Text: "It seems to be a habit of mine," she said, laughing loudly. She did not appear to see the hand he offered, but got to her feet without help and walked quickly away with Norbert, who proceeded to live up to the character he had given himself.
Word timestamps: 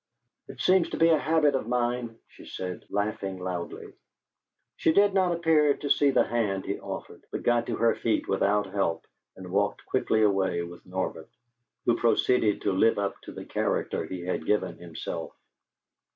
"It 0.47 0.59
seems 0.61 0.89
to 0.89 0.97
be 0.97 1.09
a 1.09 1.19
habit 1.19 1.53
of 1.53 1.67
mine," 1.67 2.17
she 2.27 2.47
said, 2.47 2.85
laughing 2.89 3.37
loudly. 3.37 3.93
She 4.75 4.93
did 4.93 5.13
not 5.13 5.31
appear 5.31 5.75
to 5.75 5.91
see 5.91 6.09
the 6.09 6.23
hand 6.23 6.65
he 6.65 6.79
offered, 6.79 7.23
but 7.31 7.43
got 7.43 7.67
to 7.67 7.75
her 7.75 7.93
feet 7.93 8.27
without 8.27 8.65
help 8.65 9.05
and 9.35 9.51
walked 9.51 9.85
quickly 9.85 10.23
away 10.23 10.63
with 10.63 10.87
Norbert, 10.87 11.29
who 11.85 11.97
proceeded 11.97 12.61
to 12.63 12.71
live 12.71 12.97
up 12.97 13.13
to 13.25 13.31
the 13.31 13.45
character 13.45 14.03
he 14.03 14.21
had 14.21 14.47
given 14.47 14.79
himself. 14.79 15.33